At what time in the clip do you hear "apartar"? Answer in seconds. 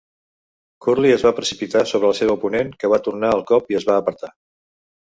4.05-4.37